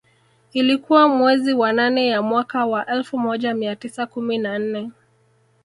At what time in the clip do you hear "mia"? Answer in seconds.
3.53-3.75